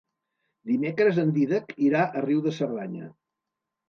Dimecres 0.69 1.19
en 1.23 1.33
Dídac 1.35 1.75
irà 1.87 2.05
a 2.05 2.23
Riu 2.25 2.39
de 2.47 2.55
Cerdanya. 2.61 3.11